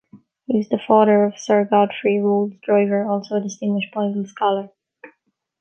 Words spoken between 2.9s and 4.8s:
also a distinguished Bible scholar.